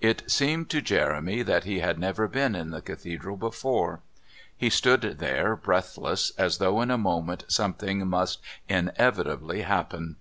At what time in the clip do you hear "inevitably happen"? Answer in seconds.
8.70-10.16